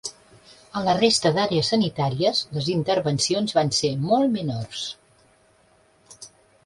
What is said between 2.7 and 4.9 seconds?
intervencions van ser molt menors.